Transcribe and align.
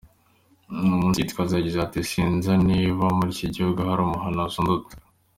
Uwo 0.71 0.83
munsi 0.99 1.19
Gitwaza 1.25 1.53
yagize 1.55 1.77
ati: 1.81 1.99
“Sinzi 2.09 2.51
niba 2.67 3.05
muri 3.17 3.29
iki 3.35 3.47
gihugu 3.55 3.79
hari 3.87 4.01
umuhanuzi 4.03 4.55
unduta. 4.61 4.93